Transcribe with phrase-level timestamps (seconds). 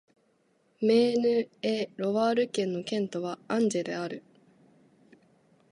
[0.81, 4.23] メーヌ＝エ＝ロワール県の県都はアンジェである